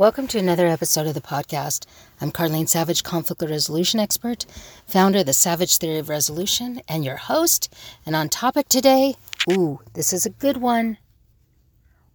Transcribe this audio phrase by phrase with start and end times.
[0.00, 1.84] Welcome to another episode of the podcast.
[2.22, 4.46] I'm Carlene Savage, conflict resolution expert,
[4.86, 7.70] founder of the Savage Theory of Resolution, and your host.
[8.06, 9.16] And on topic today,
[9.52, 10.96] ooh, this is a good one.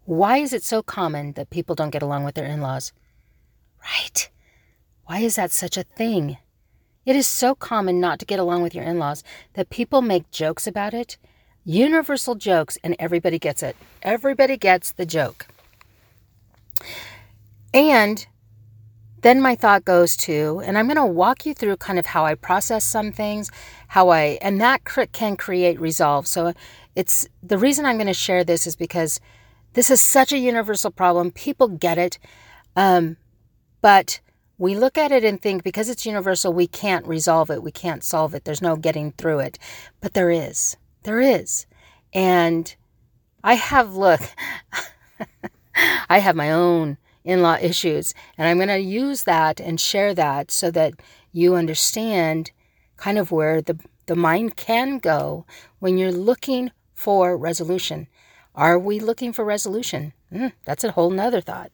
[0.06, 2.92] Why is it so common that people don't get along with their in laws?
[3.84, 4.32] Right.
[5.06, 6.38] Why is that such a thing?
[7.06, 9.24] It is so common not to get along with your in laws
[9.54, 11.18] that people make jokes about it,
[11.64, 13.76] universal jokes, and everybody gets it.
[14.02, 15.46] Everybody gets the joke.
[17.76, 18.26] And
[19.22, 22.26] then my thought goes to, and I'm going to walk you through kind of how
[22.26, 23.52] I process some things,
[23.90, 26.26] how I, and that can create resolve.
[26.26, 26.54] So
[26.96, 29.20] it's the reason I'm going to share this is because
[29.74, 31.32] this is such a universal problem.
[31.32, 32.18] People get it.
[32.78, 33.18] Um,
[33.82, 34.22] but
[34.58, 37.62] we look at it and think because it's universal, we can't resolve it.
[37.62, 38.46] We can't solve it.
[38.46, 39.60] There's no getting through it.
[40.00, 40.78] But there is.
[41.04, 41.66] There is.
[42.14, 42.74] And
[43.44, 44.22] I have, look,
[46.10, 48.14] I have my own in law issues.
[48.38, 50.94] And I'm going to use that and share that so that
[51.34, 52.52] you understand
[52.96, 55.46] kind of where the, the mind can go
[55.80, 58.08] when you're looking for resolution.
[58.54, 60.14] Are we looking for resolution?
[60.32, 61.72] Mm, that's a whole nother thought.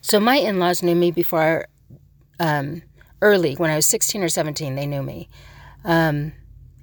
[0.00, 1.66] So my in laws knew me before,
[2.40, 2.82] um,
[3.20, 5.28] early, when I was 16 or 17, they knew me.
[5.84, 6.32] Um,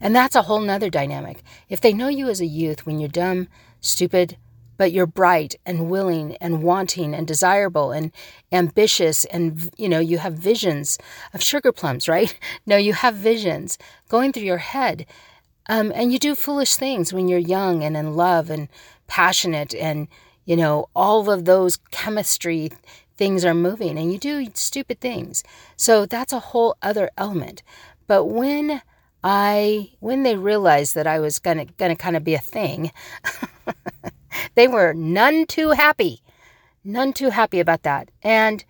[0.02, 1.44] and that's a whole nother dynamic.
[1.70, 3.48] If they know you as a youth when you're dumb,
[3.80, 4.38] stupid,
[4.80, 8.14] but you're bright and willing and wanting and desirable and
[8.54, 10.98] ambitious and you know you have visions
[11.34, 12.40] of sugar plums right?
[12.66, 15.06] No you have visions going through your head.
[15.68, 18.70] Um, and you do foolish things when you're young and in love and
[19.08, 20.08] passionate and
[20.46, 22.72] you know all of those chemistry
[23.18, 25.44] things are moving and you do stupid things.
[25.76, 27.64] So that's a whole other element.
[28.08, 28.82] But when
[29.22, 32.90] i when they realized that i was gonna gonna kind of be a thing
[34.56, 36.22] They were none too happy,
[36.84, 38.10] none too happy about that.
[38.22, 38.64] And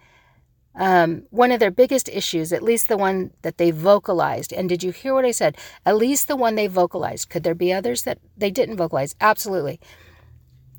[0.76, 4.84] um, one of their biggest issues, at least the one that they vocalized, and did
[4.84, 5.58] you hear what I said?
[5.86, 7.30] At least the one they vocalized.
[7.30, 9.16] Could there be others that they didn't vocalize?
[9.20, 9.80] Absolutely.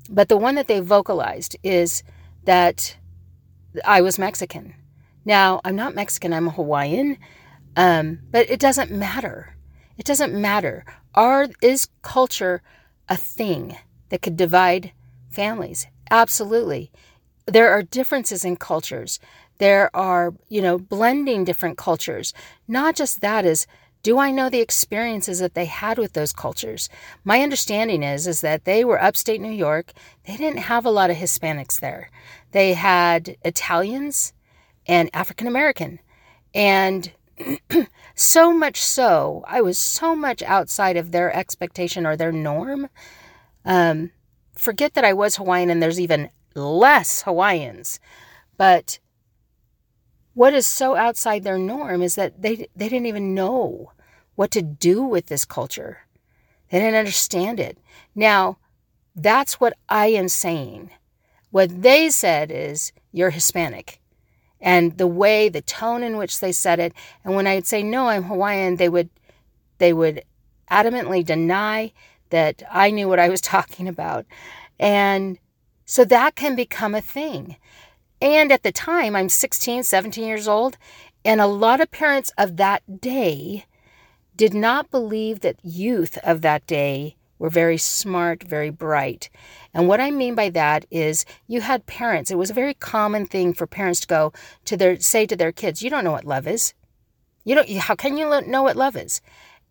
[0.09, 2.03] But the one that they vocalized is
[2.45, 2.97] that
[3.85, 4.73] I was Mexican.
[5.23, 7.17] Now, I'm not Mexican, I'm a Hawaiian,
[7.75, 9.55] um, but it doesn't matter.
[9.97, 10.83] It doesn't matter.
[11.13, 12.63] Are, is culture
[13.07, 13.77] a thing?
[14.11, 14.91] That could divide
[15.31, 15.87] families.
[16.11, 16.91] Absolutely.
[17.47, 19.19] There are differences in cultures.
[19.57, 22.33] There are, you know, blending different cultures.
[22.67, 23.65] Not just that is
[24.03, 26.89] do I know the experiences that they had with those cultures?
[27.23, 29.93] My understanding is is that they were upstate New York.
[30.25, 32.09] They didn't have a lot of Hispanics there.
[32.51, 34.33] They had Italians
[34.87, 35.99] and African American.
[36.53, 37.11] And
[38.15, 42.89] so much so, I was so much outside of their expectation or their norm
[43.65, 44.11] um,
[44.55, 47.99] forget that I was Hawaiian and there's even less Hawaiians.
[48.57, 48.99] But
[50.33, 53.91] what is so outside their norm is that they, they didn't even know
[54.35, 55.99] what to do with this culture.
[56.69, 57.77] They didn't understand it.
[58.15, 58.57] Now,
[59.15, 60.91] that's what I am saying.
[61.49, 63.99] What they said is, you're Hispanic.
[64.61, 66.93] And the way, the tone in which they said it,
[67.25, 69.09] and when I'd say, no, I'm Hawaiian, they would,
[69.79, 70.23] they would
[70.69, 71.91] adamantly deny
[72.31, 74.25] that I knew what I was talking about.
[74.79, 75.37] And
[75.85, 77.57] so that can become a thing.
[78.21, 80.77] And at the time, I'm 16, 17 years old,
[81.25, 83.65] and a lot of parents of that day
[84.35, 89.29] did not believe that youth of that day were very smart, very bright.
[89.73, 93.25] And what I mean by that is you had parents, it was a very common
[93.25, 94.33] thing for parents to go
[94.65, 96.75] to their say to their kids, you don't know what love is.
[97.43, 99.21] You don't how can you know what love is?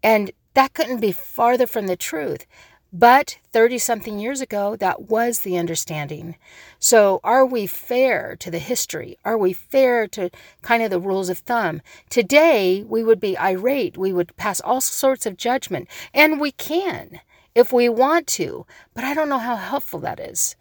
[0.03, 2.47] And that couldn't be farther from the truth.
[2.93, 6.37] But 30 something years ago, that was the understanding.
[6.81, 9.17] So, are we fair to the history?
[9.25, 10.31] Are we fair to
[10.63, 11.83] kind of the rules of thumb?
[12.09, 13.97] Today, we would be irate.
[13.97, 17.21] We would pass all sorts of judgment, and we can
[17.55, 20.57] if we want to, but I don't know how helpful that is.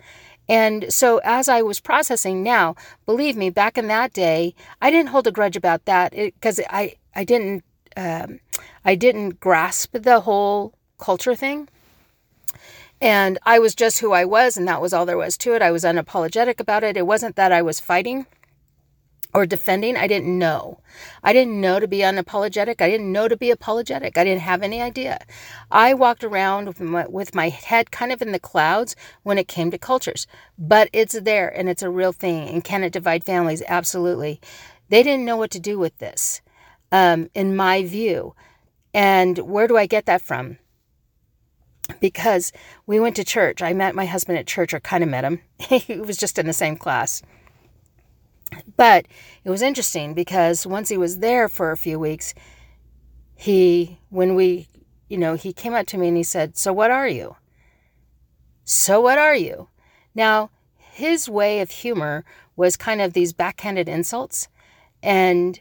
[0.48, 2.76] And so, as I was processing now,
[3.06, 6.60] believe me, back in that day, I didn't hold a grudge about that eh, because
[6.70, 7.64] I, I didn't
[7.98, 8.40] um,
[8.86, 11.70] I didn't grasp the whole culture thing.
[13.02, 15.62] And I was just who I was, and that was all there was to it.
[15.62, 16.98] I was unapologetic about it.
[16.98, 18.26] It wasn't that I was fighting
[19.34, 19.96] or defending.
[19.96, 20.80] I didn't know.
[21.24, 22.82] I didn't know to be unapologetic.
[22.82, 24.18] I didn't know to be apologetic.
[24.18, 25.20] I didn't have any idea.
[25.72, 29.48] I walked around with my, with my head kind of in the clouds when it
[29.48, 30.28] came to cultures,
[30.58, 32.50] but it's there and it's a real thing.
[32.50, 33.64] And can it divide families?
[33.68, 34.42] Absolutely.
[34.90, 36.42] They didn't know what to do with this,
[36.92, 38.36] um, in my view.
[38.94, 40.58] And where do I get that from?
[42.00, 42.52] Because
[42.86, 43.62] we went to church.
[43.62, 45.42] I met my husband at church, or kind of met him.
[45.60, 47.22] he was just in the same class.
[48.78, 49.08] But
[49.44, 52.34] it was interesting because once he was there for a few weeks,
[53.36, 54.68] he, when we,
[55.08, 57.36] you know, he came up to me and he said, So what are you?
[58.64, 59.68] So what are you?
[60.14, 62.26] Now, his way of humor
[62.56, 64.48] was kind of these backhanded insults.
[65.02, 65.60] And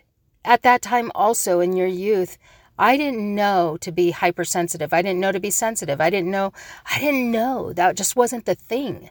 [0.48, 2.38] at that time, also in your youth,
[2.78, 4.94] I didn't know to be hypersensitive.
[4.94, 6.00] I didn't know to be sensitive.
[6.00, 6.54] I didn't know,
[6.90, 7.74] I didn't know.
[7.74, 9.10] That just wasn't the thing.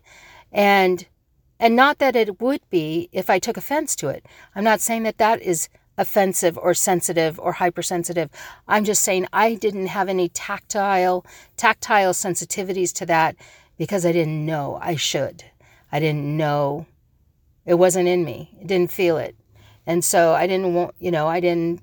[0.52, 1.06] And
[1.60, 4.26] and not that it would be if I took offense to it.
[4.56, 8.30] I'm not saying that that is offensive or sensitive or hypersensitive.
[8.68, 11.24] I'm just saying I didn't have any tactile
[11.56, 13.36] tactile sensitivities to that
[13.78, 15.44] because I didn't know I should.
[15.92, 16.88] I didn't know
[17.64, 18.58] it wasn't in me.
[18.60, 19.36] I didn't feel it.
[19.88, 21.82] And so I didn't want, you know, I didn't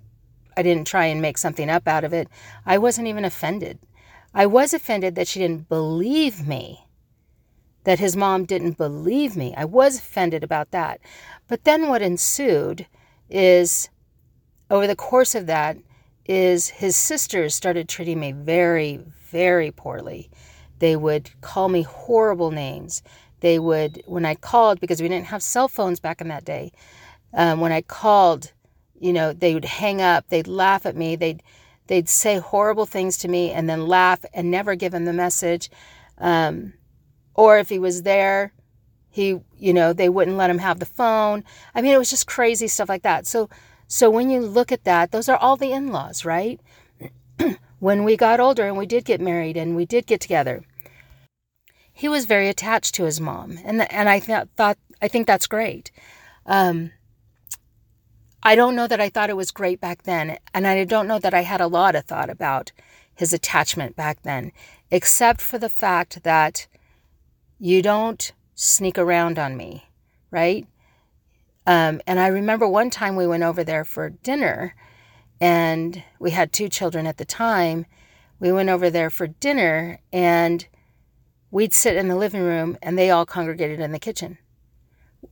[0.56, 2.28] I didn't try and make something up out of it.
[2.64, 3.80] I wasn't even offended.
[4.32, 6.86] I was offended that she didn't believe me.
[7.82, 9.52] That his mom didn't believe me.
[9.56, 11.00] I was offended about that.
[11.48, 12.86] But then what ensued
[13.28, 13.88] is
[14.70, 15.76] over the course of that
[16.24, 20.30] is his sisters started treating me very very poorly.
[20.78, 23.02] They would call me horrible names.
[23.40, 26.72] They would, when I called, because we didn't have cell phones back in that day,
[27.34, 28.52] um, when I called,
[28.98, 31.42] you know, they would hang up, they'd laugh at me, they'd
[31.86, 35.68] they'd say horrible things to me and then laugh and never give him the message.
[36.16, 36.72] Um,
[37.34, 38.52] or if he was there,
[39.10, 41.44] he, you know, they wouldn't let him have the phone.
[41.74, 43.26] I mean, it was just crazy stuff like that.
[43.26, 43.50] So,
[43.86, 46.58] so when you look at that, those are all the in-laws, right?
[47.80, 50.64] when we got older and we did get married and we did get together,
[51.92, 55.46] he was very attached to his mom, and and I th- thought I think that's
[55.46, 55.92] great.
[56.44, 56.90] Um,
[58.44, 61.18] I don't know that I thought it was great back then, and I don't know
[61.18, 62.72] that I had a lot of thought about
[63.14, 64.52] his attachment back then,
[64.90, 66.66] except for the fact that
[67.58, 69.88] you don't sneak around on me,
[70.30, 70.66] right?
[71.66, 74.74] Um, and I remember one time we went over there for dinner,
[75.40, 77.86] and we had two children at the time.
[78.38, 80.66] We went over there for dinner, and
[81.54, 84.38] We'd sit in the living room and they all congregated in the kitchen.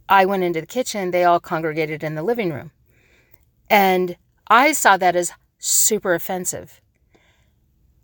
[0.09, 2.71] I went into the kitchen, they all congregated in the living room.
[3.73, 4.17] And
[4.49, 6.83] I saw that as super offensive.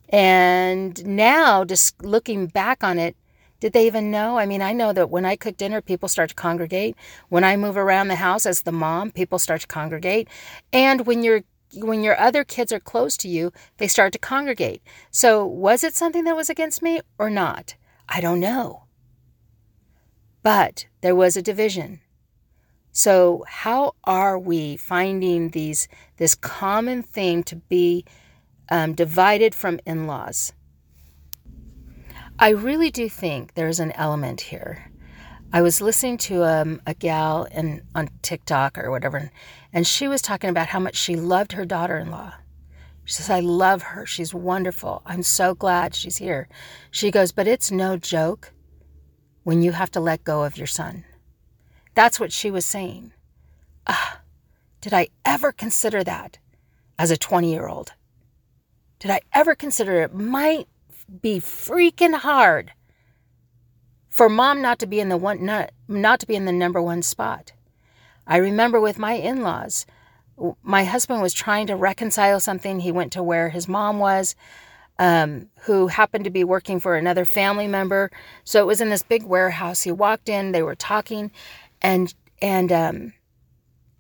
[0.09, 3.17] And now, just looking back on it,
[3.61, 4.39] did they even know?
[4.39, 6.97] I mean, I know that when I cook dinner, people start to congregate.
[7.29, 10.29] When I move around the house as the mom, people start to congregate.
[10.73, 11.43] And when you're
[11.75, 14.81] when your other kids are close to you, they start to congregate.
[15.11, 17.75] So, was it something that was against me or not?
[18.09, 18.85] I don't know.
[20.43, 22.01] But there was a division.
[22.93, 28.05] So how are we finding these this common thing to be
[28.71, 30.53] um, divided from in-laws?
[32.39, 34.91] I really do think there's an element here.
[35.53, 39.31] I was listening to um, a gal in, on TikTok or whatever,
[39.73, 42.35] and she was talking about how much she loved her daughter-in-law.
[43.05, 44.05] She says, I love her.
[44.05, 45.01] She's wonderful.
[45.07, 46.47] I'm so glad she's here.
[46.91, 48.53] She goes, But it's no joke
[49.45, 51.07] when you have to let go of your son.
[51.99, 53.11] That's what she was saying.
[53.89, 54.21] Ah,
[54.81, 56.39] did I ever consider that
[56.97, 57.95] as a 20 year old?
[59.01, 60.69] Did I ever consider it might
[61.21, 62.71] be freaking hard
[64.09, 66.81] for mom not to be in the one not, not to be in the number
[66.81, 67.51] one spot?
[68.29, 69.85] I remember with my in-laws,
[70.63, 72.79] my husband was trying to reconcile something.
[72.79, 74.37] He went to where his mom was,
[75.01, 78.13] um, who happened to be working for another family member.
[78.45, 79.83] So it was in this big warehouse.
[79.83, 81.33] He walked in, they were talking,
[81.83, 83.13] and and um,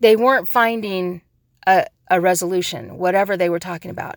[0.00, 1.22] they weren't finding
[1.66, 4.16] a, a resolution, whatever they were talking about.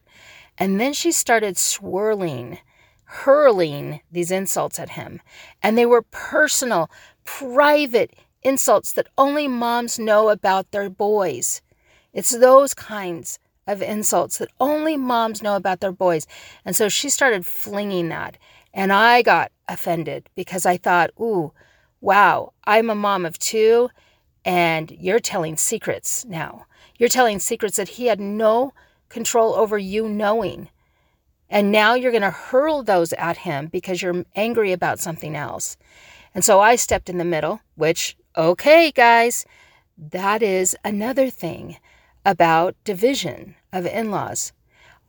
[0.58, 2.60] And then she started swirling,
[3.04, 5.22] hurling these insults at him.
[5.64, 6.90] And they were personal,
[7.24, 8.14] private
[8.44, 11.62] insults that only moms know about their boys.
[12.14, 16.28] It's those kinds of insults that only moms know about their boys.
[16.66, 18.38] And so she started flinging that.
[18.74, 21.54] And I got offended because I thought, ooh,
[22.02, 23.90] wow, I'm a mom of two,
[24.44, 26.66] and you're telling secrets now.
[26.98, 28.74] You're telling secrets that he had no
[29.08, 30.70] control over you knowing.
[31.50, 35.78] And now you're going to hurl those at him because you're angry about something else.
[36.34, 39.46] And so I stepped in the middle, which, okay, guys,
[39.98, 41.78] that is another thing
[42.26, 44.54] about division of in laws.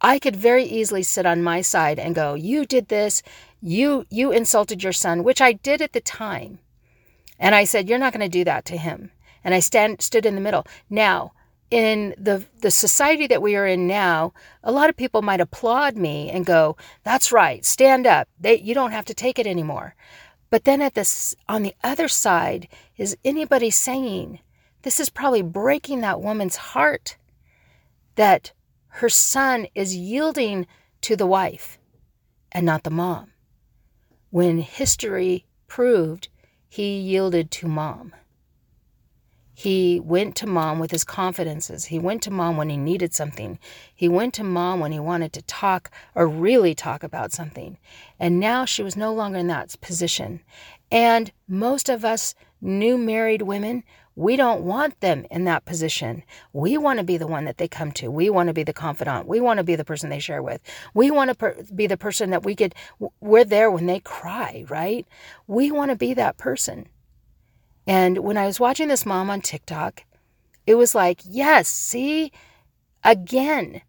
[0.00, 3.22] I could very easily sit on my side and go, You did this,
[3.60, 6.58] you you insulted your son, which I did at the time.
[7.42, 9.10] And I said, You're not going to do that to him.
[9.42, 10.64] And I stand stood in the middle.
[10.88, 11.32] Now,
[11.70, 14.32] in the the society that we are in now,
[14.62, 18.28] a lot of people might applaud me and go, "That's right, stand up.
[18.38, 19.96] They, you don't have to take it anymore."
[20.50, 24.38] But then at this on the other side is anybody saying
[24.82, 27.16] this is probably breaking that woman's heart
[28.14, 28.52] that
[29.00, 30.66] her son is yielding
[31.00, 31.78] to the wife
[32.52, 33.32] and not the mom.
[34.30, 36.28] When history proved
[36.72, 38.14] he yielded to mom.
[39.52, 41.84] He went to mom with his confidences.
[41.84, 43.58] He went to mom when he needed something.
[43.94, 47.76] He went to mom when he wanted to talk or really talk about something.
[48.18, 50.40] And now she was no longer in that position.
[50.90, 53.84] And most of us new married women,
[54.14, 56.22] we don't want them in that position.
[56.52, 58.10] We want to be the one that they come to.
[58.10, 59.26] We want to be the confidant.
[59.26, 60.60] We want to be the person they share with.
[60.94, 62.74] We want to per- be the person that we could,
[63.20, 65.06] we're there when they cry, right?
[65.46, 66.88] We want to be that person.
[67.86, 70.04] And when I was watching this mom on TikTok,
[70.66, 72.32] it was like, yes, see,
[73.02, 73.82] again,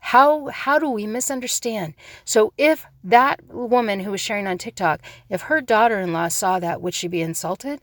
[0.00, 1.94] how how do we misunderstand?
[2.24, 6.94] So if that woman who was sharing on TikTok, if her daughter-in-law saw that, would
[6.94, 7.82] she be insulted?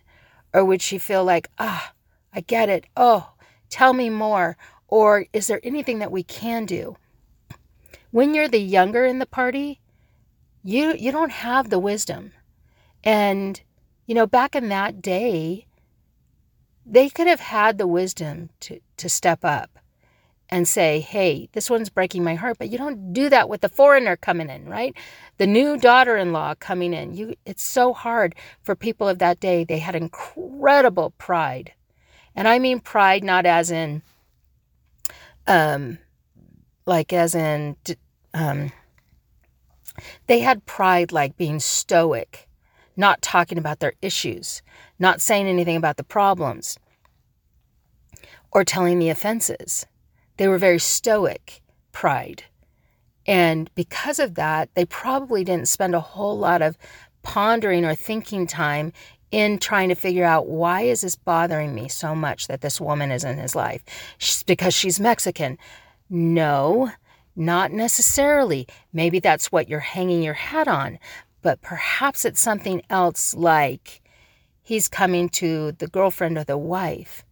[0.53, 1.93] Or would she feel like, ah,
[2.33, 2.85] I get it.
[2.95, 3.33] Oh,
[3.69, 4.57] tell me more.
[4.87, 6.97] Or is there anything that we can do?
[8.11, 9.81] When you're the younger in the party,
[10.63, 12.31] you you don't have the wisdom.
[13.03, 13.61] And
[14.05, 15.67] you know, back in that day,
[16.85, 19.77] they could have had the wisdom to, to step up
[20.49, 22.57] and say, hey, this one's breaking my heart.
[22.57, 24.95] But you don't do that with the foreigner coming in, right?
[25.37, 27.13] The new daughter in law coming in.
[27.13, 29.63] You it's so hard for people of that day.
[29.63, 31.73] They had incredible pride.
[32.35, 34.01] And I mean pride not as in
[35.47, 35.97] um
[36.85, 37.75] like as in
[38.33, 38.71] um
[40.27, 42.47] they had pride like being stoic
[42.97, 44.63] not talking about their issues,
[44.97, 46.77] not saying anything about the problems,
[48.51, 49.85] or telling the offenses.
[50.37, 52.43] They were very stoic, pride.
[53.25, 56.77] And because of that, they probably didn't spend a whole lot of
[57.23, 58.93] pondering or thinking time
[59.31, 63.11] in trying to figure out why is this bothering me so much that this woman
[63.11, 63.83] is in his life.
[64.17, 65.57] She's, because she's mexican.
[66.09, 66.91] No
[67.39, 68.67] not necessarily.
[68.91, 70.97] Maybe that's what you're hanging your hat on
[71.47, 74.01] but perhaps it's something else like
[74.61, 77.23] he's coming to the girlfriend or the wife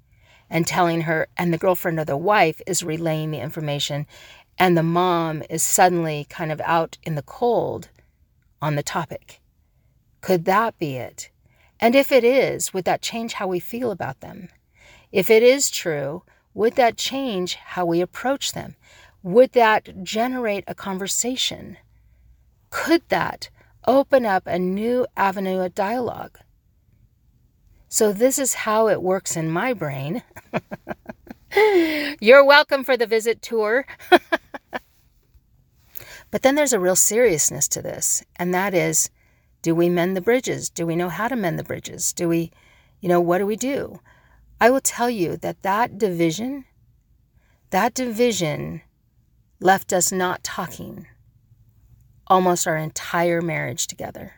[0.50, 4.06] and telling her, and the girlfriend or the wife is relaying the information,
[4.58, 7.90] and the mom is suddenly kind of out in the cold
[8.62, 9.42] on the topic.
[10.22, 11.30] Could that be it?
[11.80, 14.50] And if it is, would that change how we feel about them?
[15.12, 16.24] If it is true,
[16.54, 18.76] would that change how we approach them?
[19.24, 21.78] Would that generate a conversation?
[22.70, 23.50] Could that
[23.88, 26.40] open up a new avenue of dialogue.
[27.96, 30.22] So, this is how it works in my brain.
[32.20, 33.88] You're welcome for the visit tour.
[36.30, 39.10] but then there's a real seriousness to this, and that is
[39.62, 40.70] do we mend the bridges?
[40.70, 42.12] Do we know how to mend the bridges?
[42.12, 42.52] Do we,
[43.00, 44.02] you know, what do we do?
[44.60, 46.66] I will tell you that that division,
[47.70, 48.82] that division
[49.62, 51.08] left us not talking
[52.28, 54.34] almost our entire marriage together.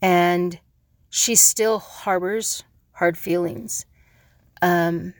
[0.00, 0.60] And
[1.14, 3.84] she still harbors hard feelings,
[4.62, 5.12] um,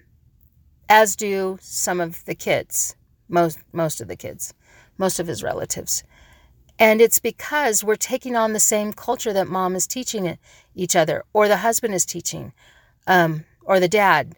[0.89, 2.97] as do some of the kids,
[3.29, 4.55] most most of the kids,
[4.97, 6.03] most of his relatives.
[6.79, 10.39] And it's because we're taking on the same culture that mom is teaching
[10.75, 12.55] each other, or the husband is teaching,
[13.07, 14.35] um, or the dad.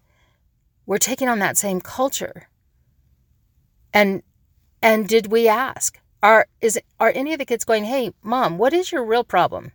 [0.87, 2.49] We're taking on that same culture.
[3.93, 4.25] And
[4.83, 6.01] and did we ask?
[6.21, 9.71] Are is are any of the kids going, "Hey, mom, what is your real problem?"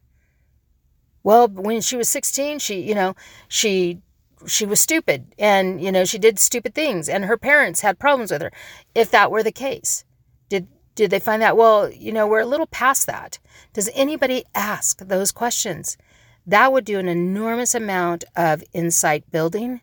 [1.23, 3.15] Well, when she was 16, she, you know,
[3.47, 4.01] she
[4.47, 8.31] she was stupid and, you know, she did stupid things and her parents had problems
[8.31, 8.51] with her.
[8.95, 10.05] If that were the case,
[10.47, 13.39] did did they find that well, you know, we're a little past that.
[13.73, 15.97] Does anybody ask those questions?
[16.45, 19.81] That would do an enormous amount of insight building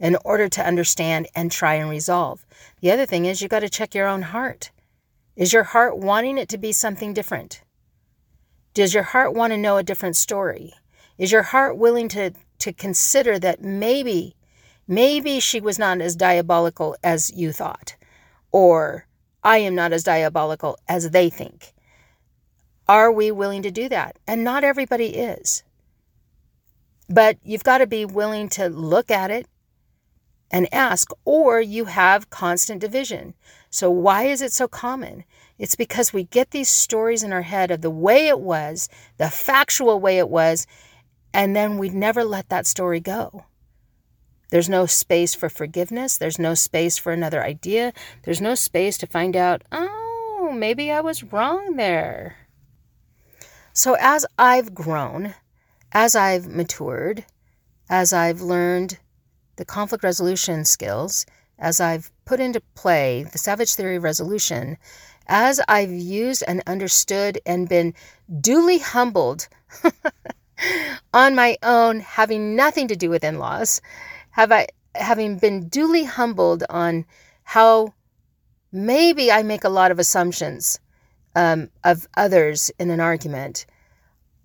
[0.00, 2.44] in order to understand and try and resolve.
[2.80, 4.72] The other thing is you got to check your own heart.
[5.36, 7.61] Is your heart wanting it to be something different?
[8.74, 10.72] Does your heart want to know a different story?
[11.18, 14.34] Is your heart willing to, to consider that maybe,
[14.88, 17.96] maybe she was not as diabolical as you thought?
[18.50, 19.06] Or
[19.44, 21.74] I am not as diabolical as they think?
[22.88, 24.18] Are we willing to do that?
[24.26, 25.62] And not everybody is.
[27.08, 29.46] But you've got to be willing to look at it
[30.50, 33.34] and ask, or you have constant division.
[33.70, 35.24] So, why is it so common?
[35.62, 38.88] It's because we get these stories in our head of the way it was,
[39.18, 40.66] the factual way it was,
[41.32, 43.44] and then we never let that story go.
[44.50, 46.18] There's no space for forgiveness.
[46.18, 47.92] There's no space for another idea.
[48.24, 52.38] There's no space to find out, oh, maybe I was wrong there.
[53.72, 55.36] So, as I've grown,
[55.92, 57.24] as I've matured,
[57.88, 58.98] as I've learned
[59.54, 61.24] the conflict resolution skills,
[61.56, 64.76] as I've put into play the Savage Theory Resolution,
[65.32, 67.94] as I've used and understood and been
[68.40, 69.48] duly humbled
[71.14, 73.80] on my own, having nothing to do with in laws,
[74.30, 77.06] have I having been duly humbled on
[77.44, 77.94] how
[78.72, 80.78] maybe I make a lot of assumptions
[81.34, 83.64] um, of others in an argument,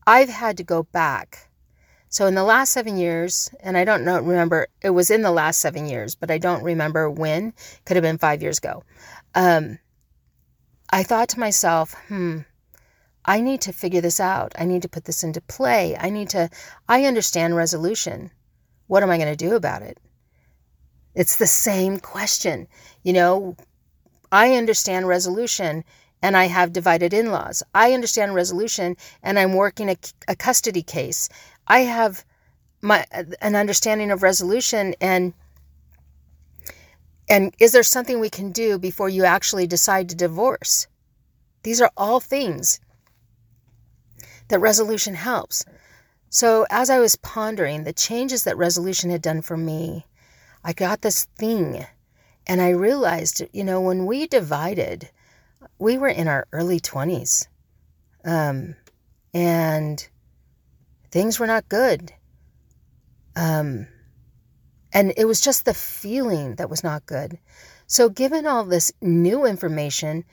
[0.08, 1.50] I've had to go back.
[2.08, 5.32] So in the last seven years, and I don't know, remember, it was in the
[5.32, 7.54] last seven years, but I don't remember when.
[7.84, 8.84] Could have been five years ago.
[9.36, 9.80] Um,
[10.90, 12.40] I thought to myself, hmm,
[13.26, 14.54] I need to figure this out.
[14.58, 15.98] I need to put this into play.
[16.00, 16.50] I need to,
[16.88, 18.32] I understand resolution.
[18.88, 20.00] What am I going to do about it?
[21.14, 22.68] It's the same question.
[23.04, 23.58] You know,
[24.32, 25.84] I understand resolution
[26.22, 27.64] and I have divided in laws.
[27.74, 31.28] I understand resolution and I'm working a, a custody case.
[31.68, 32.24] I have
[32.82, 33.06] my
[33.42, 35.34] an understanding of resolution and
[37.30, 40.88] and is there something we can do before you actually decide to divorce?
[41.64, 42.80] These are all things
[44.48, 45.66] that resolution helps.
[46.30, 50.06] So, as I was pondering the changes that resolution had done for me,
[50.64, 51.86] I got this thing
[52.46, 55.10] and I realized, you know, when we divided,
[55.80, 57.48] we were in our early 20s.
[58.24, 58.76] Um,
[59.34, 60.08] and
[61.12, 62.14] things were not good.
[63.36, 63.88] Um,
[64.94, 67.40] and it was just the feeling that was not good.
[67.88, 70.26] So, given all this new information,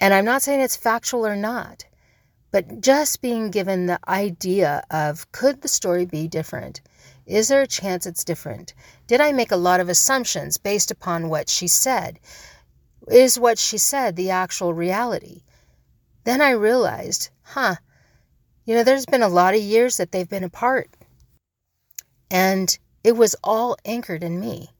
[0.00, 1.84] and I'm not saying it's factual or not,
[2.50, 6.80] but just being given the idea of could the story be different?
[7.26, 8.74] Is there a chance it's different?
[9.06, 12.20] Did I make a lot of assumptions based upon what she said?
[13.10, 15.42] Is what she said the actual reality?
[16.24, 17.76] Then I realized, huh,
[18.64, 20.90] you know, there's been a lot of years that they've been apart.
[22.30, 24.70] And it was all anchored in me.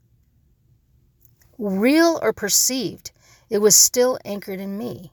[1.59, 3.13] Real or perceived,
[3.51, 5.13] it was still anchored in me.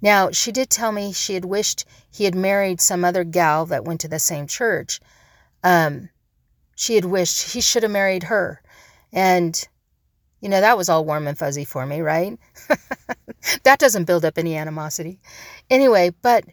[0.00, 3.84] Now, she did tell me she had wished he had married some other gal that
[3.84, 5.00] went to the same church.
[5.62, 6.08] Um,
[6.74, 8.62] she had wished he should have married her.
[9.12, 9.62] And,
[10.40, 12.36] you know, that was all warm and fuzzy for me, right?
[13.62, 15.20] that doesn't build up any animosity.
[15.70, 16.44] Anyway, but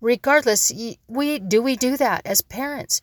[0.00, 0.72] regardless,
[1.06, 3.00] we do we do that as parents?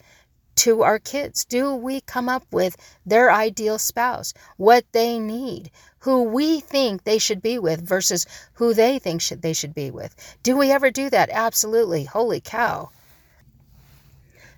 [0.58, 1.46] To our kids?
[1.46, 7.18] Do we come up with their ideal spouse, what they need, who we think they
[7.18, 10.16] should be with versus who they think should, they should be with?
[10.44, 11.30] Do we ever do that?
[11.32, 12.04] Absolutely.
[12.04, 12.90] Holy cow.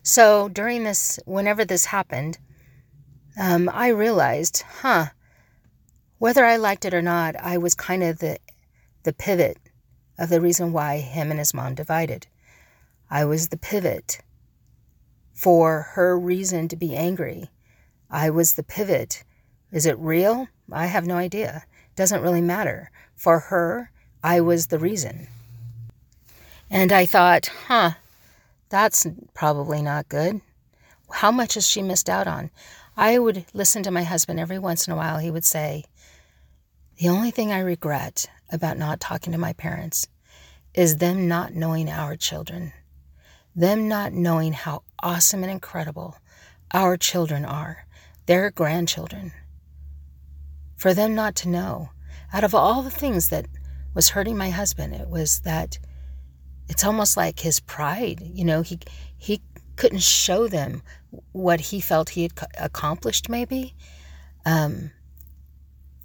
[0.03, 2.37] So during this, whenever this happened,
[3.39, 5.07] um, I realized, huh,
[6.17, 8.39] whether I liked it or not, I was kind of the
[9.03, 9.57] the pivot
[10.17, 12.27] of the reason why him and his mom divided.
[13.09, 14.19] I was the pivot
[15.39, 17.49] for her reason to be angry.
[18.11, 19.23] I was the pivot.
[19.71, 20.49] Is it real?
[20.69, 21.63] I have no idea.
[21.95, 22.91] Doesn't really matter.
[23.15, 23.89] For her,
[24.21, 25.29] I was the reason.
[26.69, 27.91] And I thought, huh,
[28.67, 30.41] that's probably not good.
[31.09, 32.51] How much has she missed out on?
[32.97, 35.19] I would listen to my husband every once in a while.
[35.19, 35.85] He would say,
[36.99, 40.05] The only thing I regret about not talking to my parents
[40.73, 42.73] is them not knowing our children
[43.55, 46.17] them not knowing how awesome and incredible
[46.71, 47.85] our children are,
[48.25, 49.31] their grandchildren.
[50.77, 51.89] For them not to know,
[52.31, 53.47] out of all the things that
[53.93, 55.79] was hurting my husband, it was that
[56.67, 58.21] it's almost like his pride.
[58.21, 58.79] You know, he
[59.17, 59.41] he
[59.75, 60.83] couldn't show them
[61.31, 63.75] what he felt he had accomplished, maybe.
[64.45, 64.91] Um,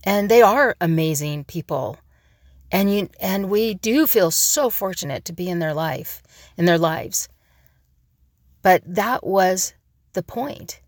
[0.02, 1.98] and they are amazing people,
[2.72, 6.22] and you and we do feel so fortunate to be in their life,
[6.56, 7.28] in their lives.
[8.64, 9.74] But that was
[10.14, 10.80] the point.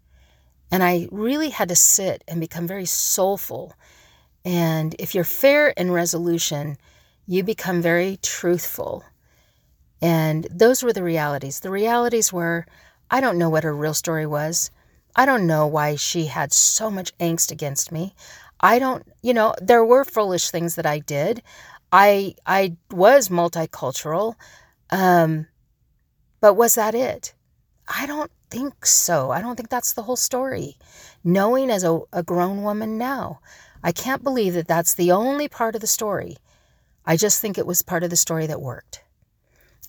[0.73, 3.75] And I really had to sit and become very soulful.
[4.47, 6.79] And if you're fair in resolution,
[7.27, 9.05] you become very truthful.
[10.01, 11.61] And those were the realities.
[11.61, 12.67] The realities were
[13.11, 14.71] I don't know what her real story was.
[15.15, 18.15] I don't know why she had so much angst against me.
[18.59, 21.43] I don't, you know, there were foolish things that I did.
[21.93, 24.35] I I was multicultural.
[24.91, 25.47] Um,
[26.41, 27.35] but was that it?
[27.88, 29.31] I don't think so.
[29.31, 30.77] I don't think that's the whole story.
[31.22, 33.40] Knowing as a, a grown woman now,
[33.83, 36.37] I can't believe that that's the only part of the story.
[37.05, 39.03] I just think it was part of the story that worked.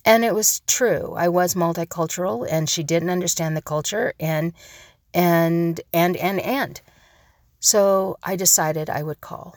[0.04, 1.14] And it was true.
[1.16, 4.52] I was multicultural and she didn't understand the culture and
[5.12, 6.80] and and and and.
[7.58, 9.56] So I decided I would call.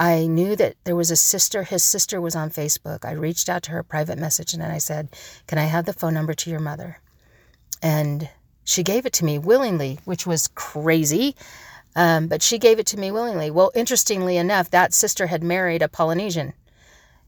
[0.00, 3.04] I knew that there was a sister, his sister was on Facebook.
[3.04, 5.10] I reached out to her private message and I said,
[5.46, 7.00] "Can I have the phone number to your mother?"
[7.82, 8.28] And
[8.64, 11.36] she gave it to me willingly, which was crazy.
[11.96, 13.50] Um, but she gave it to me willingly.
[13.50, 16.52] Well, interestingly enough, that sister had married a Polynesian.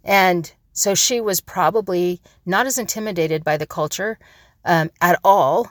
[0.05, 4.19] And so she was probably not as intimidated by the culture
[4.65, 5.71] um, at all.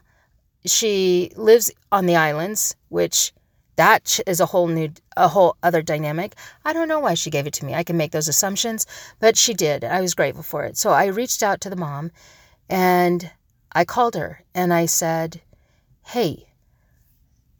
[0.65, 3.31] She lives on the islands, which
[3.77, 6.35] that is a whole new, a whole other dynamic.
[6.65, 7.73] I don't know why she gave it to me.
[7.73, 8.85] I can make those assumptions,
[9.21, 9.85] but she did.
[9.85, 10.75] I was grateful for it.
[10.75, 12.11] So I reached out to the mom
[12.69, 13.31] and
[13.71, 15.41] I called her and I said,
[16.05, 16.49] Hey,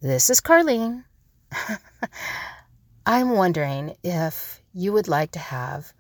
[0.02, 1.04] this is Carlene.
[3.06, 5.94] I'm wondering if you would like to have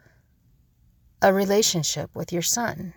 [1.21, 2.93] a relationship with your son.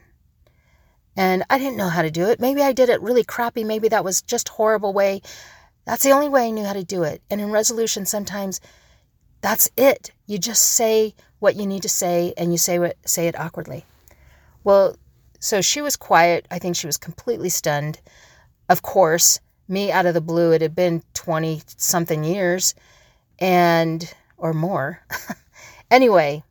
[1.17, 2.41] And I didn't know how to do it.
[2.41, 3.65] Maybe I did it really crappy.
[3.65, 5.21] Maybe that was just horrible way.
[5.85, 7.23] That's the only way I knew how to do it.
[7.31, 8.61] And in resolution, sometimes
[9.41, 10.13] that's it.
[10.27, 13.85] You just say what you need to say and you say say it awkwardly.
[14.65, 14.97] Well,
[15.43, 16.47] so she was quiet.
[16.53, 18.01] I think she was completely stunned.
[18.69, 22.77] Of course, me out of the blue, it had been 20 something years
[23.41, 25.05] and or more.
[25.91, 26.45] anyway,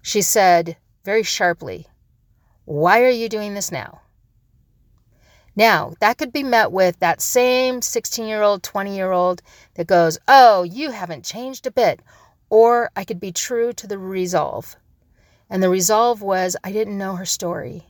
[0.00, 1.86] she said very sharply,
[2.64, 4.00] Why are you doing this now?
[5.54, 9.42] Now, that could be met with that same 16 year old, 20 year old
[9.74, 12.00] that goes, Oh, you haven't changed a bit.
[12.48, 14.76] Or I could be true to the resolve.
[15.48, 17.86] And the resolve was I didn't know her story.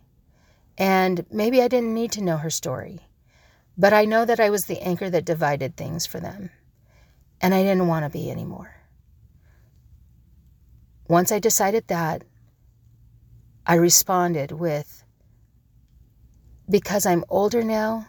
[0.79, 3.01] And maybe I didn't need to know her story.
[3.79, 6.51] But I know that I was the anchor that divided things for them.
[7.40, 8.75] And I didn't want to be anymore.
[11.09, 12.25] Once I decided that,
[13.66, 15.05] I responded with,
[16.69, 18.09] because I'm older now,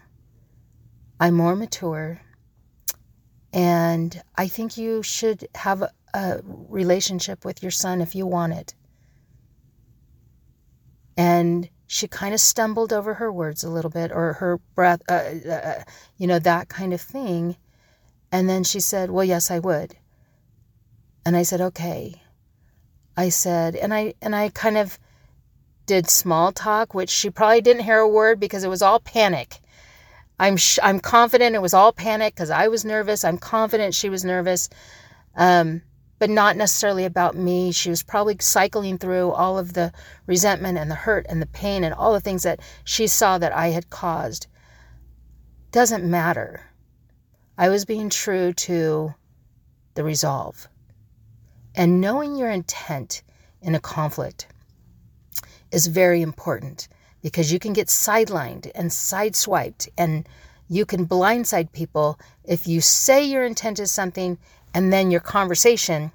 [1.20, 2.22] I'm more mature,
[3.54, 5.84] and I think you should have
[6.14, 8.74] a, relationship with your son if you want it.
[11.18, 15.24] And she kind of stumbled over her words a little bit, or her breath, uh,
[15.46, 15.84] uh, uh,
[16.18, 17.58] you know, that kind of thing.
[18.32, 19.96] And then she said, Well, yes, I would.
[21.26, 22.22] And I said, Okay.
[23.18, 25.00] I said, and I and I kind of
[25.88, 29.60] did small talk, which she probably didn't hear a word because it was all panic.
[30.40, 33.26] I'm sh- I'm confident it was all panic because I was nervous.
[33.26, 34.70] I'm confident she was nervous,
[35.36, 35.82] um,
[36.20, 37.72] but not necessarily about me.
[37.72, 39.92] She was probably cycling through all of the
[40.26, 43.54] resentment and the hurt and the pain and all the things that she saw that
[43.54, 44.48] I had caused.
[45.72, 46.62] Doesn't matter.
[47.58, 49.14] I was being true to
[49.96, 50.68] the resolve.
[51.76, 53.22] And knowing your intent
[53.62, 54.48] in a conflict
[55.72, 56.88] is very important
[57.22, 60.28] because you can get sidelined and sideswiped and
[60.70, 64.38] you can blindside people if you say your intent is something
[64.74, 66.12] and then your conversation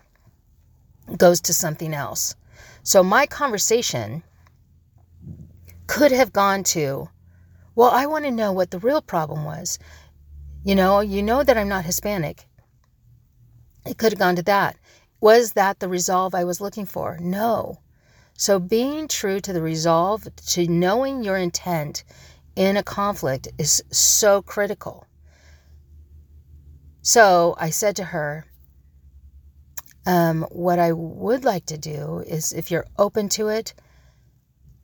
[1.17, 2.35] goes to something else.
[2.83, 4.23] So my conversation
[5.87, 7.09] could have gone to,
[7.75, 9.79] well, I want to know what the real problem was.
[10.65, 12.47] You know, you know that I'm not Hispanic.
[13.85, 14.77] It could have gone to that.
[15.21, 17.19] Was that the resolve I was looking for?
[17.21, 17.79] No.
[18.35, 22.03] So, being true to the resolve, to knowing your intent
[22.57, 25.07] in a conflict is so critical.
[27.05, 28.47] So, I said to her,
[30.07, 33.75] um, What I would like to do is, if you're open to it,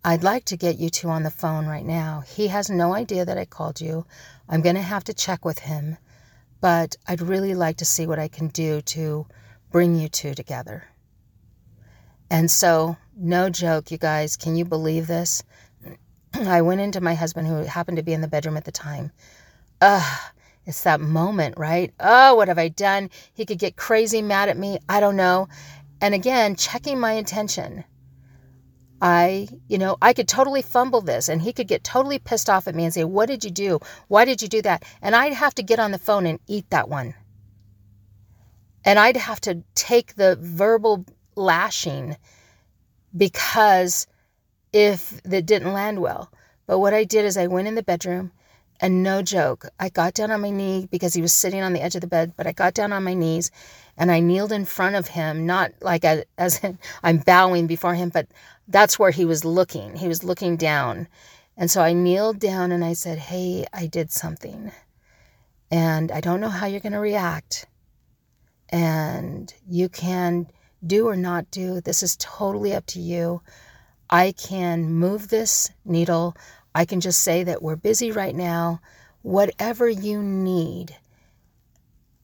[0.04, 2.24] I'd like to get you two on the phone right now.
[2.26, 4.04] He has no idea that I called you.
[4.48, 5.96] I'm going to have to check with him,
[6.60, 9.26] but I'd really like to see what I can do to
[9.70, 10.88] bring you two together.
[12.30, 15.44] And so, no joke, you guys, can you believe this?
[16.34, 19.12] I went into my husband, who happened to be in the bedroom at the time.
[19.80, 20.20] Ugh,
[20.68, 21.94] it's that moment, right?
[21.98, 23.08] Oh, what have I done?
[23.32, 24.78] He could get crazy mad at me.
[24.86, 25.48] I don't know.
[26.02, 27.84] And again, checking my intention.
[29.00, 32.68] I, you know, I could totally fumble this and he could get totally pissed off
[32.68, 33.80] at me and say, What did you do?
[34.08, 34.84] Why did you do that?
[35.00, 37.14] And I'd have to get on the phone and eat that one.
[38.84, 42.18] And I'd have to take the verbal lashing
[43.16, 44.06] because
[44.74, 46.30] if that didn't land well.
[46.66, 48.32] But what I did is I went in the bedroom
[48.80, 51.82] and no joke, I got down on my knee because he was sitting on the
[51.82, 53.50] edge of the bed, but I got down on my knees
[53.96, 57.94] and I kneeled in front of him, not like a, as in I'm bowing before
[57.94, 58.28] him, but
[58.68, 59.96] that's where he was looking.
[59.96, 61.08] He was looking down.
[61.56, 64.70] And so I kneeled down and I said, Hey, I did something.
[65.70, 67.66] And I don't know how you're going to react.
[68.70, 70.46] And you can
[70.86, 71.80] do or not do.
[71.80, 73.42] This is totally up to you.
[74.08, 76.36] I can move this needle.
[76.74, 78.80] I can just say that we're busy right now.
[79.22, 80.96] Whatever you need,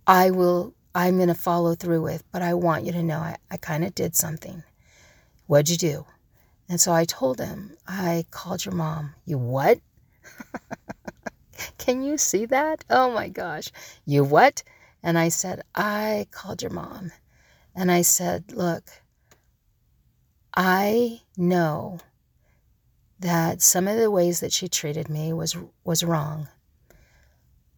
[0.07, 2.23] I will, I'm going to follow through with.
[2.31, 4.63] But I want you to know I, I kind of did something.
[5.47, 6.07] What'd you do?
[6.69, 9.15] And so I told him, I called your mom.
[9.25, 9.81] You what?
[11.79, 12.85] Can you see that?
[12.89, 13.71] Oh my gosh.
[14.07, 14.63] You what?
[15.03, 17.13] And I said, I called your mom.
[17.75, 18.85] And I said, Look,
[20.57, 21.99] I know
[23.19, 26.49] that some of the ways that she treated me was was wrong.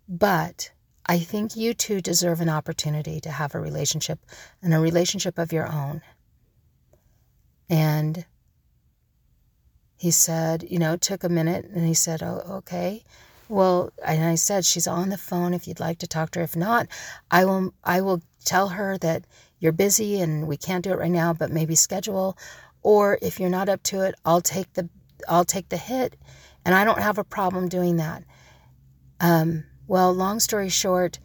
[0.08, 0.70] But
[1.06, 4.18] I think you two deserve an opportunity to have a relationship
[4.62, 6.02] and a relationship of your own.
[7.68, 8.24] And
[9.96, 13.02] he said, you know, it took a minute and he said, Oh, okay.
[13.48, 16.44] Well, and I said, she's on the phone if you'd like to talk to her.
[16.44, 16.88] If not,
[17.30, 19.24] I will I will tell her that
[19.60, 22.36] you're busy and we can't do it right now, but maybe schedule.
[22.82, 24.88] Or if you're not up to it, I'll take the
[25.28, 26.16] I'll take the hit.
[26.64, 28.24] And I don't have a problem doing that.
[29.20, 31.18] Um, well, long story short,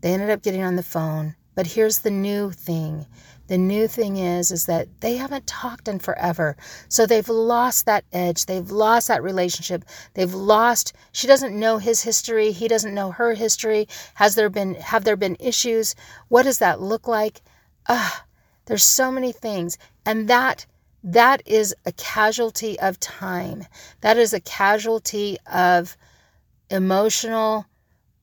[0.00, 1.34] they ended up getting on the phone.
[1.56, 3.06] But here's the new thing.
[3.48, 6.56] The new thing is is that they haven't talked in forever.
[6.88, 8.46] So they've lost that edge.
[8.46, 9.84] They've lost that relationship.
[10.14, 13.88] They've lost she doesn't know his history, he doesn't know her history.
[14.14, 15.94] Has there been have there been issues?
[16.28, 17.40] What does that look like?
[17.88, 18.24] Ah,
[18.66, 19.78] there's so many things.
[20.04, 20.66] And that
[21.06, 23.64] that is a casualty of time.
[24.00, 25.96] That is a casualty of
[26.68, 27.66] emotional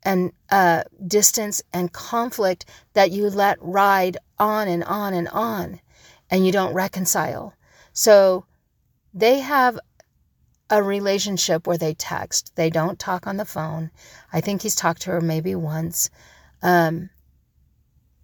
[0.04, 5.80] and uh, distance and conflict that you let ride on and on and on
[6.30, 7.54] and you don't reconcile.
[7.94, 8.46] So
[9.14, 9.80] they have
[10.70, 13.92] a relationship where they text, they don't talk on the phone.
[14.34, 16.10] I think he's talked to her maybe once.
[16.62, 17.12] Um,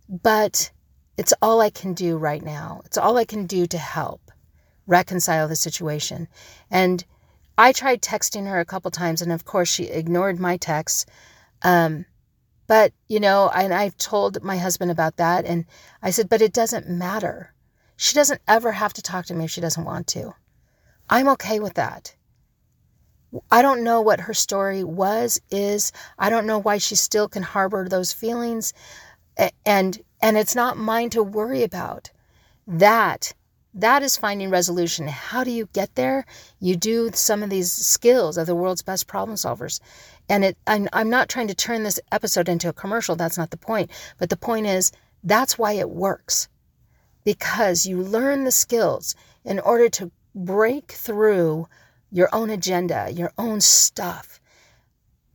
[0.10, 0.70] but
[1.18, 2.82] it's all I can do right now.
[2.84, 4.29] It's all I can do to help
[4.90, 6.28] reconcile the situation.
[6.70, 7.06] And
[7.58, 11.06] I tried texting her a couple times, and of course, she ignored my texts.
[11.62, 12.06] Um,
[12.68, 15.66] but, you know, and I've told my husband about that, and
[16.02, 17.54] I said, but it doesn't matter.
[17.96, 20.34] She doesn't ever have to talk to me if she doesn't want to.
[21.10, 22.16] I'm okay with that.
[23.52, 25.92] I don't know what her story was, is.
[26.18, 28.74] I don't know why she still can harbor those feelings.
[29.66, 32.12] And and it's not mine to worry about.
[32.68, 33.34] That
[33.82, 35.08] that is finding resolution.
[35.08, 36.26] How do you get there?
[36.60, 39.80] You do some of these skills of the world's best problem solvers.
[40.28, 43.16] And it, I'm, I'm not trying to turn this episode into a commercial.
[43.16, 43.90] That's not the point.
[44.18, 44.92] But the point is,
[45.24, 46.48] that's why it works.
[47.24, 51.68] Because you learn the skills in order to break through
[52.12, 54.40] your own agenda, your own stuff.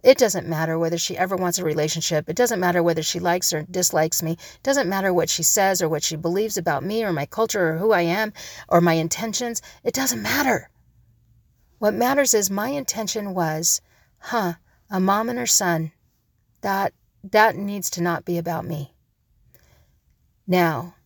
[0.04, 2.28] It doesn't matter whether she ever wants a relationship.
[2.28, 4.32] It doesn't matter whether she likes or dislikes me.
[4.32, 7.70] It doesn't matter what she says or what she believes about me or my culture
[7.70, 8.34] or who I am
[8.68, 9.62] or my intentions.
[9.82, 10.68] It doesn't matter.
[11.78, 13.80] What matters is my intention was,
[14.18, 14.54] huh,
[14.90, 15.92] a mom and her son.
[16.60, 18.94] That that needs to not be about me.
[20.46, 20.96] Now,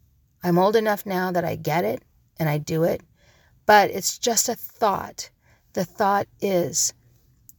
[0.43, 2.03] I'm old enough now that I get it
[2.41, 3.03] and I do it,
[3.65, 5.31] but it's just a thought.
[5.75, 6.93] The thought is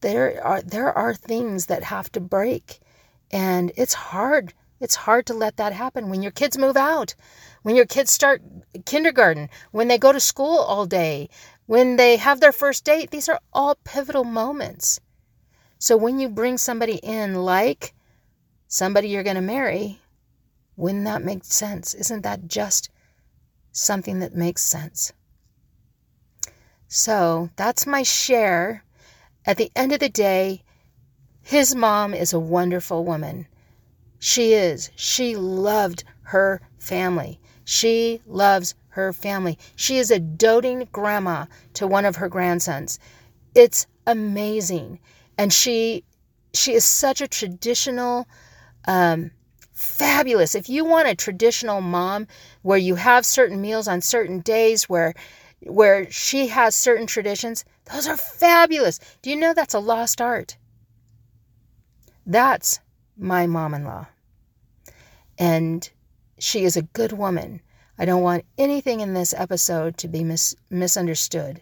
[0.01, 2.79] there are there are things that have to break
[3.31, 4.53] and it's hard.
[4.79, 6.09] It's hard to let that happen.
[6.09, 7.15] When your kids move out
[7.63, 8.41] when your kids start
[8.85, 11.29] kindergarten when they go to school all day
[11.65, 14.99] when they have their first date these are all pivotal moments.
[15.77, 17.93] So when you bring somebody in like
[18.67, 19.99] somebody you're going to marry
[20.75, 22.89] wouldn't that make sense isn't that just
[23.71, 25.11] something that makes sense?
[26.87, 28.83] So that's my share
[29.49, 30.61] at the end of the day,
[31.41, 33.47] his mom is a wonderful woman.
[34.19, 34.91] She is.
[34.95, 37.39] She loved her family.
[37.63, 39.57] She loves her family.
[39.75, 42.99] She is a doting grandma to one of her grandsons.
[43.55, 44.99] It's amazing.
[45.35, 46.03] And she
[46.53, 48.27] she is such a traditional
[48.87, 49.31] um,
[49.71, 50.53] fabulous.
[50.53, 52.27] If you want a traditional mom
[52.61, 55.15] where you have certain meals on certain days where
[55.61, 58.99] where she has certain traditions, those are fabulous.
[59.21, 60.57] Do you know that's a lost art?
[62.25, 62.79] That's
[63.17, 64.07] my mom in law.
[65.37, 65.89] And
[66.37, 67.61] she is a good woman.
[67.97, 71.61] I don't want anything in this episode to be mis- misunderstood.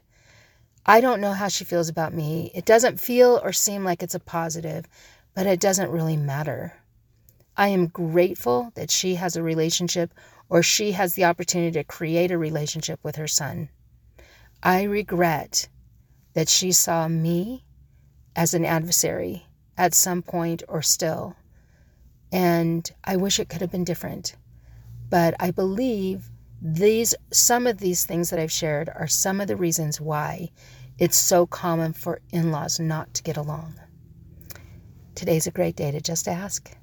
[0.86, 2.52] I don't know how she feels about me.
[2.54, 4.86] It doesn't feel or seem like it's a positive,
[5.34, 6.74] but it doesn't really matter.
[7.58, 10.14] I am grateful that she has a relationship
[10.48, 13.70] or she has the opportunity to create a relationship with her son.
[14.64, 15.70] I regret
[16.34, 17.66] that she saw me
[18.36, 19.46] as an adversary
[19.78, 21.36] at some point or still.
[22.32, 24.36] And I wish it could have been different.
[25.10, 26.30] But I believe
[26.62, 30.52] these some of these things that I've shared are some of the reasons why
[30.98, 33.76] it's so common for in-laws not to get along.
[35.14, 36.76] Today's a great day to just ask.